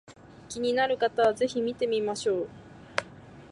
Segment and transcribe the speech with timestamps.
[0.49, 2.49] 気になる方は是非見てみましょう